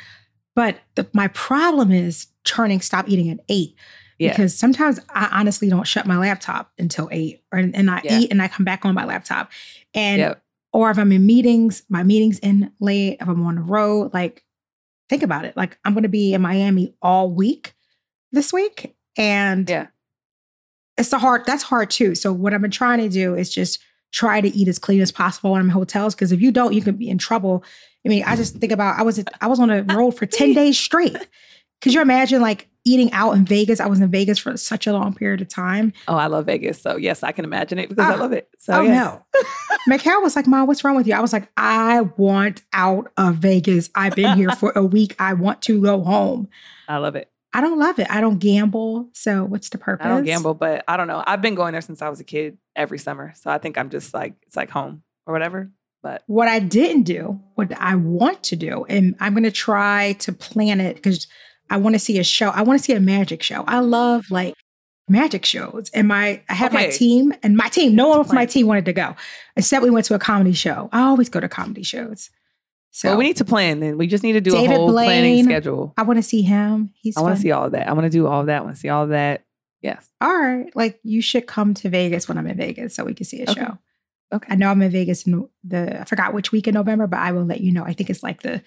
[0.55, 3.75] But the, my problem is turning stop eating at eight
[4.19, 4.31] Yeah.
[4.31, 8.19] because sometimes I honestly don't shut my laptop until eight, or, and I Yeah.
[8.21, 9.51] eat and I come back on my laptop,
[9.95, 10.43] and Yep.
[10.73, 13.17] or if I'm in meetings, my meetings end late.
[13.21, 14.45] If I'm on the road, like
[15.09, 15.57] think about it.
[15.57, 17.75] Like I'm going to be in Miami all week
[18.31, 19.87] this week, and Yeah.
[20.99, 21.45] it's the hard.
[21.47, 22.15] That's hard too.
[22.15, 23.79] So what I've been trying to do is just
[24.13, 26.15] try to eat as clean as possible when I'm in hotels.
[26.15, 27.65] Because if you don't, you could be in trouble.
[28.07, 30.53] I mean, I just think about I was I was on a road for ten
[30.55, 31.17] days straight.
[31.81, 33.81] Could you imagine like eating out in Vegas?
[33.81, 35.93] I was in Vegas for such a long period of time.
[36.09, 36.81] Oh, I love Vegas.
[36.81, 38.19] So yes, I can imagine it because I Ah.
[38.21, 38.49] love it.
[38.59, 38.95] So oh yes.
[38.95, 39.25] no.
[39.89, 41.15] Mikhail was like, Mom, what's wrong with you?
[41.15, 43.91] I was like, I want out of Vegas.
[43.95, 45.17] I've been here for a week.
[45.19, 46.49] I want to go home.
[46.89, 47.31] I love it.
[47.55, 48.07] I don't love it.
[48.11, 49.11] I don't gamble.
[49.13, 50.07] So what's the purpose?
[50.07, 51.23] I don't gamble, but I don't know.
[51.27, 53.35] I've been going there since I was a kid every summer.
[53.37, 55.71] So I think I'm just like it's like home or whatever.
[56.03, 60.15] But What I didn't do, what I want to do, and I'm going to try
[60.21, 61.29] to plan it because
[61.71, 62.49] I want to see a show.
[62.49, 63.63] I want to see a magic show.
[63.69, 64.55] I love like
[65.09, 65.91] magic shows.
[65.95, 68.87] And my I had my team and my team, no one from my team wanted
[68.87, 69.15] to go.
[69.57, 70.89] Except we went to a comedy show.
[70.93, 72.31] I always go to comedy shows.
[72.95, 73.97] So well, we need to plan then.
[73.99, 75.95] We just need to do David a whole planning schedule.
[75.97, 76.91] I want to see him.
[76.95, 77.89] He's I want to see all of that.
[77.89, 78.59] I want to do all of that.
[78.59, 79.45] I want to see all of that.
[79.81, 80.09] Yes.
[80.21, 80.71] All right.
[80.77, 83.51] Like you should come to Vegas when I'm in Vegas so we can see a
[83.51, 83.61] Okay.
[83.63, 83.79] show.
[84.33, 84.47] Okay.
[84.51, 87.33] I know I'm in Vegas in the I forgot which week in November, but I
[87.33, 87.83] will let you know.
[87.83, 88.63] I think it's like the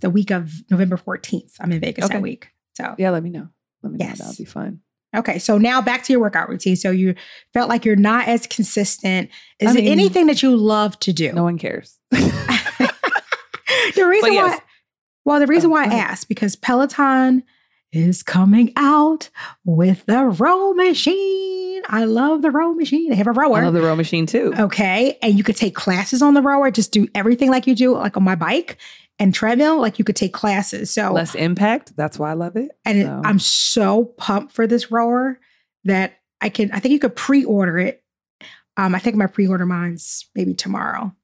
[0.00, 1.52] the week of November 14th.
[1.60, 2.14] I'm in Vegas Okay.
[2.14, 2.48] that week.
[2.76, 3.48] So Yeah, let me know.
[3.82, 4.18] Let me Yes.
[4.18, 4.24] know.
[4.24, 4.80] That'll be fun.
[5.14, 5.38] okay.
[5.38, 6.76] So now back to your workout routine.
[6.76, 7.14] So you
[7.52, 9.28] felt like you're not as consistent.
[9.60, 11.30] Is I it anything that you love to do?
[11.32, 11.98] No one cares.
[13.94, 14.58] the reason But why
[15.24, 17.44] well, the reason Oh, why I asked because Peloton
[17.92, 19.28] is coming out
[19.64, 21.82] with the row machine.
[21.88, 23.10] I love the row machine.
[23.10, 23.58] They have a rower.
[23.58, 24.54] I love the row machine too.
[24.58, 25.18] Okay.
[25.22, 28.16] And you could take classes on the rower, just do everything like you do, like
[28.16, 28.76] on my bike
[29.18, 30.90] and treadmill, like you could take classes.
[30.90, 31.96] So, Less impact.
[31.96, 32.70] That's why I love it.
[32.84, 33.06] and it.
[33.08, 35.38] I'm so pumped for this rower
[35.84, 38.02] that I can, I think you could pre order it.
[38.76, 41.14] Um, I think my pre order mine's maybe tomorrow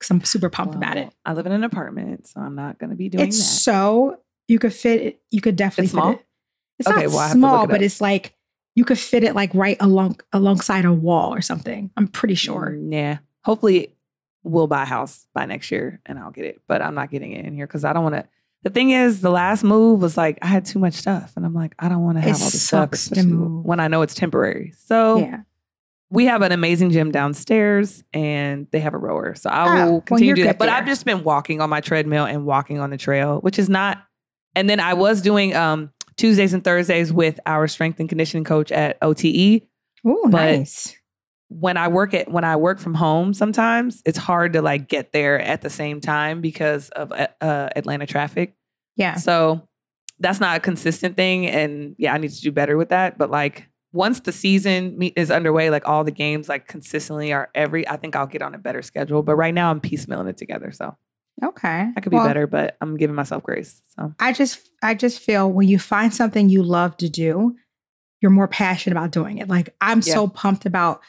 [0.00, 1.12] because I'm super pumped about it.
[1.24, 3.44] I live in an apartment, so I'm not going to be doing It's that.
[3.44, 6.10] so, you could fit it, you could definitely It's fit small?
[6.14, 6.26] it.
[6.80, 8.34] It's Okay, not well, I have to look small, it but it's like
[8.74, 11.90] you could fit it like right along alongside a wall or something.
[11.96, 12.70] I'm pretty sure.
[12.76, 13.18] Mm, Yeah.
[13.44, 13.94] Hopefully,
[14.42, 16.60] we'll buy a house by next year and I'll get it.
[16.66, 18.24] But I'm not getting it in here because I don't want to.
[18.62, 21.54] The thing is, the last move was like I had too much stuff, and I'm
[21.54, 23.64] like, I don't want to It have all this stuff sucks to move.
[23.64, 24.72] when I know it's temporary.
[24.86, 25.40] So yeah.
[26.10, 29.34] We have an amazing gym downstairs, and they have a rower.
[29.34, 30.58] So I Oh, will continue you're to do that.
[30.58, 30.74] But there.
[30.74, 34.02] I've just been walking on my treadmill and walking on the trail, which is not.
[34.56, 38.70] And then I was doing um Tuesdays and Thursdays with our strength and conditioning coach
[38.72, 39.62] at OTE
[40.04, 40.96] Oh, nice.
[41.48, 45.12] when I work at when I work from home, sometimes it's hard to like get
[45.12, 48.54] there at the same time because of uh, uh, Atlanta traffic.
[48.96, 49.14] Yeah.
[49.16, 49.66] So
[50.18, 53.16] that's not a consistent thing, and yeah, I need to do better with that.
[53.16, 57.86] But like once the season is underway, like all the games like consistently are every,
[57.88, 59.22] I think I'll get on a better schedule.
[59.22, 60.96] But right now I'm piecemealing it together, so
[61.42, 61.90] Okay.
[61.96, 62.46] I could be Well, better.
[62.46, 63.80] But I'm giving myself grace.
[63.96, 67.56] So I just I just feel when you find something you love to do,
[68.20, 69.48] you're more passionate about doing it.
[69.48, 70.14] Like I'm Yeah.
[70.14, 71.00] so pumped about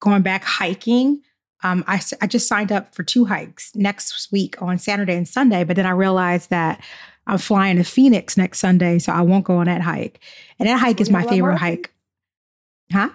[0.00, 1.20] going back hiking.
[1.64, 5.62] Um, I, I just signed up for two hikes next week on Saturday and Sunday,
[5.64, 6.82] but then I realized that
[7.28, 10.18] I'm flying to Phoenix next Sunday, so I won't go on that hike.
[10.58, 11.91] And that hike is my have a lot more favorite hike.
[12.92, 13.08] Huh?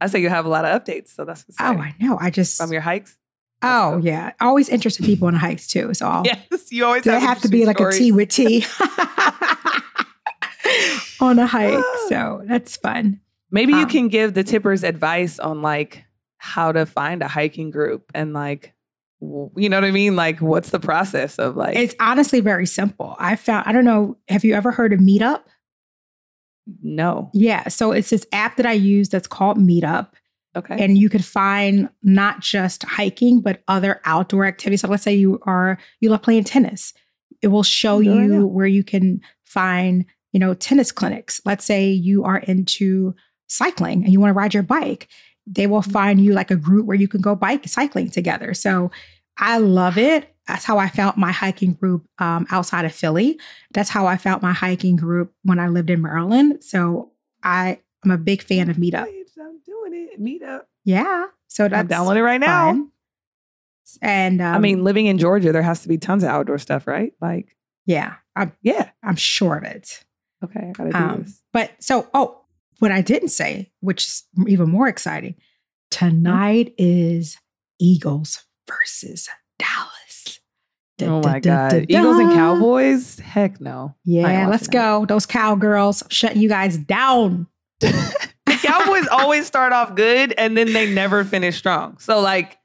[0.00, 1.80] I say you have a lot of updates, so that's Oh, exciting.
[1.80, 2.18] I know.
[2.20, 3.16] I just from your hikes.
[3.62, 5.94] oh yeah, always interested people on hikes too.
[5.94, 8.66] So I'll Yes, you always have have to be like a T interesting with T
[11.20, 11.84] on a hike?
[12.08, 13.20] so that's fun.
[13.50, 16.04] Maybe you Um, can give the tippers advice on like
[16.38, 18.74] how to find a hiking group and like,
[19.20, 20.16] you know what I mean?
[20.16, 23.14] Like, what's the process of like, It's honestly very simple.
[23.18, 25.42] I found, I don't know, have you ever heard of Meetup?
[26.82, 27.30] No.
[27.34, 27.68] Yeah.
[27.68, 30.08] So it's this app that I use that's called Meetup.
[30.56, 30.76] Okay.
[30.78, 35.40] and you could find not just hiking but other outdoor activities so let's say you
[35.46, 36.94] are you love playing tennis
[37.42, 41.90] it will show right you where you can find you know tennis clinics let's say
[41.90, 43.12] you are into
[43.48, 45.08] cycling and you want to ride your bike
[45.44, 45.90] they will Mhm.
[45.90, 48.92] find you like a group where you can go bike cycling together so
[49.38, 53.38] i love it that's how i found my hiking group um, outside of philly
[53.72, 57.10] that's how i found my hiking group when i lived in maryland so
[57.42, 59.06] i am a big fan of meetup
[59.40, 60.20] I'm doing it.
[60.20, 60.62] Meetup.
[60.84, 61.24] yeah.
[61.48, 62.68] So I'm downloading it right now.
[62.70, 62.90] fun.
[64.00, 66.86] And um, I mean, living in Georgia, there has to be tons of outdoor stuff,
[66.86, 67.12] right?
[67.20, 68.90] Like, yeah, I'm, yeah.
[69.02, 70.04] I'm sure of it.
[70.42, 71.42] Okay, I gotta do Um, this.
[71.52, 72.40] But so, oh,
[72.78, 75.34] what I didn't say, which is even more exciting,
[75.90, 77.36] tonight is
[77.78, 79.28] Eagles versus
[79.58, 79.93] Dallas.
[80.98, 82.32] Da, Oh my da, god, da, Eagles and.
[82.32, 83.18] Cowboys?
[83.18, 83.94] Heck no.
[84.04, 84.72] Yeah, let's watching that.
[85.00, 85.06] go.
[85.06, 87.46] Those cowgirls shutting you guys down.
[88.46, 91.98] Cowboys always start off good and then they never finish strong.
[91.98, 92.58] So like,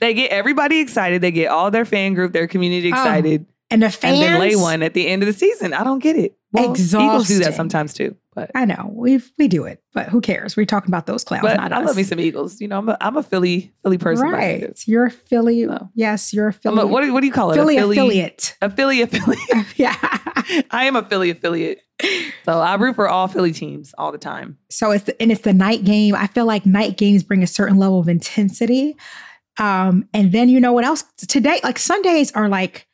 [0.00, 1.22] they get everybody excited.
[1.22, 4.40] They get all their fan group, their community Oh, excited, And the and fans, then
[4.40, 5.72] lay one at the end of the season.
[5.72, 6.36] I don't get it.
[6.52, 10.20] Well, Eagles do that sometimes too, but I know we we do it, but who
[10.20, 10.56] cares?
[10.56, 11.86] We're talking about those clowns, but not I us.
[11.86, 12.60] love me some Eagles.
[12.60, 14.28] You know, I'm a, I'm a Philly Philly person.
[14.28, 14.78] right.
[14.86, 15.64] You're a Philly.
[15.64, 15.90] No.
[15.94, 16.82] Yes, you're a Philly.
[16.82, 17.54] a, what, do, what do you call it?
[17.54, 18.56] Philly a Philly affiliate.
[18.60, 19.66] A Philly affiliate.
[19.76, 19.96] yeah.
[20.70, 21.80] I am a Philly affiliate.
[22.44, 24.58] So I root for all Philly teams all the time.
[24.68, 26.14] So it's the, and it's the night game.
[26.14, 28.96] I feel like night games bring a certain level of intensity.
[29.58, 31.04] Um, and then you know what else?
[31.16, 32.86] Today, like Sundays are like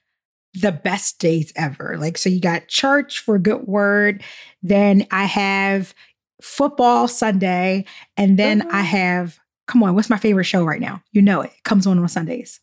[0.54, 1.96] the best days ever.
[1.98, 4.22] Like so, you got church for a good word.
[4.62, 5.94] Then I have
[6.42, 7.84] football Sunday,
[8.16, 8.86] and then I Mhm.
[8.86, 9.94] have come on.
[9.94, 11.02] What's my favorite show right now?
[11.12, 11.52] You know it.
[11.56, 12.60] It comes on on Sundays.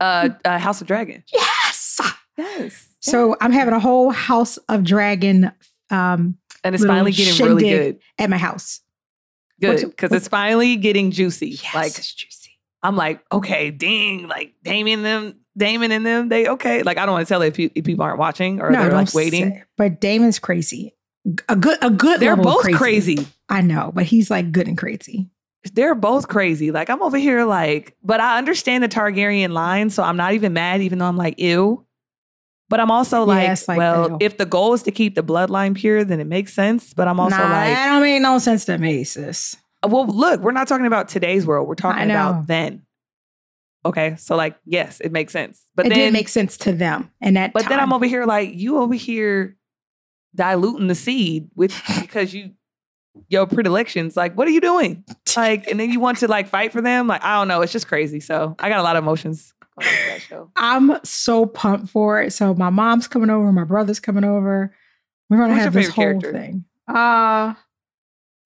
[0.00, 1.22] Uh, uh House of Dragon.
[1.32, 2.00] Yes.
[2.36, 2.88] Yes.
[3.00, 5.52] So I'm having a whole House of Dragon
[5.90, 7.98] um, and it's finally getting really good.
[8.18, 8.80] at my house.
[9.60, 11.50] Good because it's finally getting juicy.
[11.50, 12.52] Yes, Like it's juicy.
[12.82, 16.82] I'm like, okay, ding, like Damien them, Daemon and them, they okay.
[16.82, 19.12] Like I don't want to tell if, you, if people aren't watching or they're like
[19.14, 19.50] waiting.
[19.50, 20.94] say- But Daemon's crazy.
[21.48, 22.18] A good, a good.
[22.20, 23.26] They're both crazy.
[23.48, 25.30] I know, but he's like good and crazy.
[25.74, 26.72] They're both crazy.
[26.72, 30.52] Like I'm over here, like, but I understand the Targaryen line, so I'm not even
[30.52, 31.86] mad, even though I'm like, ew.
[32.68, 34.18] But I'm also like, like, well, ew.
[34.20, 36.94] if the goal is to keep the bloodline pure, then it makes sense.
[36.94, 39.54] But I'm also nah, like, that don't make no sense to me, sis.
[39.86, 41.68] well, look, we're not talking about today's world.
[41.68, 42.82] We're talking about then.
[43.84, 45.62] Okay, so like, yes, it makes sense.
[45.74, 47.52] But it then, didn't make sense to them, and that.
[47.52, 49.56] but then I'm over here like, you over here
[50.34, 52.52] diluting the seed with because you
[53.28, 54.16] your predilections.
[54.16, 55.04] Like, what are you doing?
[55.36, 57.06] Like, and then you want to like fight for them.
[57.06, 57.60] Like, I don't know.
[57.62, 58.20] It's just crazy.
[58.20, 60.50] So I got a lot of emotions going that show.
[60.56, 62.32] I'm so pumped for it.
[62.32, 64.74] So my mom's coming over, my brother's coming over.
[65.28, 66.32] We're gonna Who's have this whole character?
[66.32, 66.64] thing.
[66.88, 67.54] Uh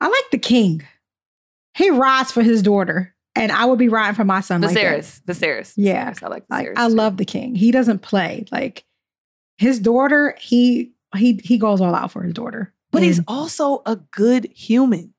[0.00, 0.82] I like the king.
[1.74, 4.60] He rides for his daughter, and I would be riding for my son.
[4.62, 5.00] Like that.
[5.00, 5.22] Viserys.
[5.24, 5.72] Viserys.
[5.76, 6.10] Yeah.
[6.12, 6.22] Viserys.
[6.22, 6.74] I like Like Viserys.
[6.78, 6.94] I too.
[6.94, 7.54] love the king.
[7.54, 8.46] He doesn't play.
[8.50, 8.84] Like
[9.58, 12.72] his daughter, he he he goes all out for his daughter.
[12.92, 15.12] But he's also a good human.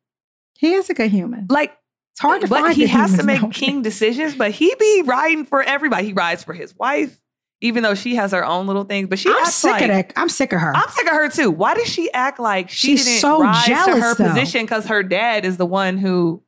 [0.57, 1.45] he is a good human.
[1.49, 1.77] Like,
[2.13, 2.73] It's hard to but find.
[2.75, 3.59] he good has to make nowadays.
[3.59, 6.07] king decisions, but he be riding for everybody.
[6.07, 7.19] He rides for his wife,
[7.61, 9.09] even though she has her own little things.
[9.09, 10.13] But she I'm sick like, of that.
[10.15, 10.75] I'm sick of her.
[10.75, 11.51] I'm sick of her too.
[11.51, 14.29] Why does she act like she She's didn't so rise to her though.
[14.29, 16.41] position because her dad is the one who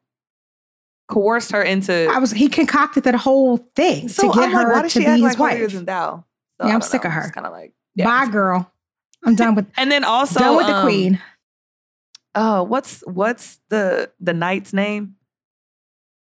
[1.09, 2.07] coerced her into?
[2.11, 2.31] I was.
[2.31, 5.05] He concocted that whole thing so to get I'm her like, why does to she
[5.05, 5.71] be act his like wife.
[5.85, 6.25] thou?
[6.63, 7.29] Yeah, I'm sick of her.
[7.31, 8.71] Kind of like Bye, girl.
[9.25, 11.21] I'm done with And then also done with the um, queen.
[12.35, 15.15] Oh, what's what's the the knight's name?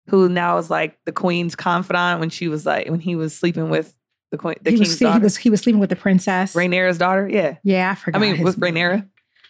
[0.09, 3.69] Who now is like the queen's confidant when she was like when he was sleeping
[3.69, 3.97] with
[4.31, 6.53] the queen, the he king's was he was he was sleeping with the princess.
[6.53, 7.27] Rhaenyra's daughter.
[7.27, 8.21] Yeah, Yeah, I forgot.
[8.21, 8.59] I mean with.
[8.59, 9.07] Rhaenyra.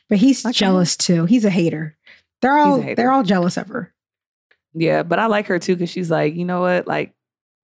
[0.08, 1.26] but he's can't- jealous too.
[1.26, 1.98] He's a hater.
[2.42, 2.96] They're all hater.
[2.96, 3.94] they're all jealous of her.
[4.76, 6.86] Yeah, but I like her too because she's like, you know what?
[6.86, 7.14] Like,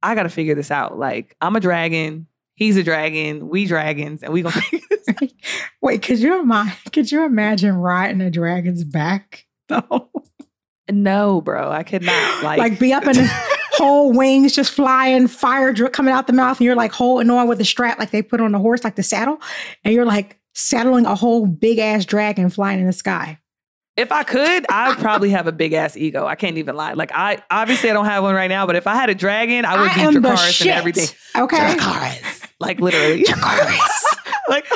[0.02, 0.98] I got to figure this out.
[0.98, 2.28] Like, I'm a dragon.
[2.56, 3.50] He's a dragon.
[3.50, 5.30] We dragons, and we gonna figure this out.
[5.82, 6.74] Wait, could you imagine?
[6.94, 10.10] Could you imagine riding a dragon's back though?
[10.90, 12.44] No, bro, I could not.
[12.44, 13.30] Like, Like, be up in the
[13.74, 17.48] whole wings just flying, fire drip coming out the mouth, and you're like holding on
[17.48, 19.40] with the strap like they put on the horse, like the saddle,
[19.84, 23.40] and you're like saddling a whole big ass dragon flying in the sky.
[24.02, 26.26] If I could, I'd probably have a big ass ego.
[26.26, 26.94] I can't even lie.
[26.94, 29.64] Like, I obviously I don't have one right now, but if I had a dragon,
[29.64, 31.08] I would I be Dracarys and everything.
[31.36, 31.58] Okay.
[31.58, 33.24] Dracarys, like literally.
[33.24, 34.04] Dracarys.
[34.50, 34.68] like,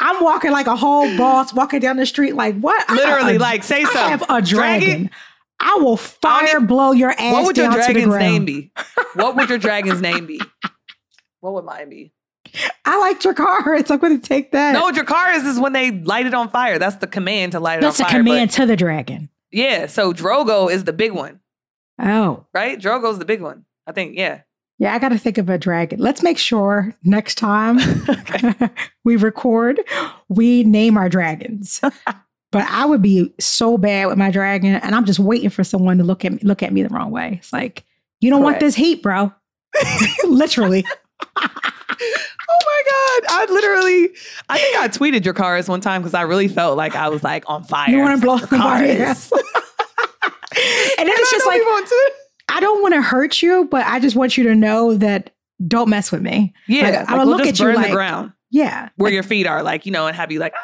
[0.00, 2.88] I'm walking like a whole boss, walking down the street like what?
[2.90, 4.00] Literally, a- like say I something.
[4.02, 4.88] I have a dragon.
[4.88, 5.10] Dragon?
[5.60, 8.72] I will fire even- blow your ass What would your dragon's name be?
[9.14, 10.40] What would your dragon's name be?
[11.40, 12.12] What would mine be?
[12.84, 13.90] I like Dracarys.
[13.90, 14.72] I'm going to take that.
[14.72, 16.78] No, Dracarys is when they light it on fire.
[16.78, 18.20] That's the command to light it that's a on fire.
[18.20, 19.28] command But to the dragon.
[19.52, 21.40] yeah, so Drogo is the big one,
[22.00, 22.78] Oh, right?
[22.78, 23.64] Drogo's the big one.
[23.86, 24.40] I think, yeah.
[24.78, 24.94] yeah.
[24.94, 25.98] I got to think of a dragon.
[26.00, 27.78] Let's make sure next time
[29.04, 29.80] we record,
[30.28, 31.80] we name our dragons.
[32.50, 35.98] but I would be so bad with my dragon, and I'm just waiting for someone
[35.98, 37.38] to look at me, look at me the wrong way.
[37.40, 37.84] It's like
[38.20, 39.32] you don't want this heat, bro.
[40.24, 40.84] Literally.
[42.56, 42.82] Oh my
[43.26, 43.48] God.
[43.48, 44.10] I literally,
[44.48, 47.44] I think I tweeted Dracarys one time because I really felt like I was like
[47.48, 47.90] on fire.
[47.90, 49.30] You want to blow somebody ass.
[49.32, 51.60] and then it's just like
[52.48, 55.30] I don't want to hurt you, but I just want you to know that
[55.66, 56.52] don't mess with me.
[56.68, 58.88] Yeah, Like, like, I'ma we'll look at you like- the ground Yeah.
[58.96, 60.60] where your feet are, like, you know, and have you like, ah,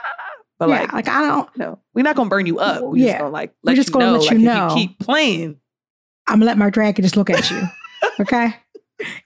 [0.58, 1.78] but yeah, like, like I don't know.
[1.94, 2.82] we're not gonna burn you up.
[2.82, 3.06] We're Yeah.
[3.12, 4.12] just gonna like let just you gonna know.
[4.12, 4.68] let like, you if know.
[4.68, 5.56] you keep playing.
[6.28, 7.62] I'm gonna let my dragon just look at you.
[8.20, 8.54] Okay.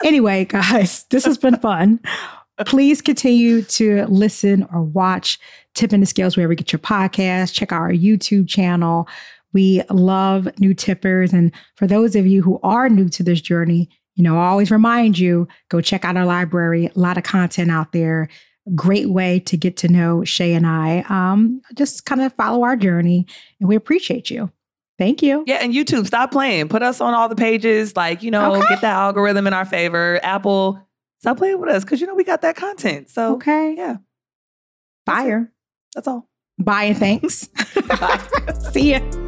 [0.05, 1.99] anyway, guys, this has been fun.
[2.67, 5.39] Please continue to listen or watch
[5.75, 7.53] Tipping the Scales wherever you get your podcast.
[7.53, 9.09] Check out our YouTube channel.
[9.53, 11.33] We love new tippers.
[11.33, 14.71] And for those of you who are new to this journey, you know, I always
[14.71, 16.87] remind you go check out our library.
[16.95, 18.29] A lot of content out there.
[18.75, 21.05] Great way to get to know Shay and I.
[21.09, 23.27] Um, just kind of follow our journey,
[23.61, 24.51] and we appreciate you.
[24.97, 25.43] Thank you.
[25.47, 26.69] Yeah, and YouTube, stop playing.
[26.69, 27.97] Put us on all the pages.
[27.97, 28.69] Like, you know, Okay.
[28.69, 30.21] get the algorithm in our favor.
[30.23, 30.81] Apple,
[31.25, 33.09] stop playing with us because you know we got that content.
[33.09, 33.75] So Okay.
[33.79, 33.97] yeah.
[35.07, 35.51] Fire.
[35.95, 36.29] that's all.
[36.59, 37.47] Bye and thanks.
[37.89, 38.21] Bye.
[38.73, 39.24] See ya.